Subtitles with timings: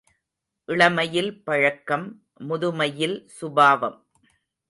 [0.69, 2.07] இளமையில் பழக்கம்
[2.47, 3.99] முதுமையில் சுபாவம்.